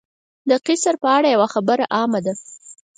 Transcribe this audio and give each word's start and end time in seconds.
د 0.49 0.51
قیصر 0.65 0.93
په 1.03 1.07
اړه 1.17 1.27
یوه 1.35 1.47
خبره 1.53 1.85
عامه 1.95 2.19
ده. 2.25 2.33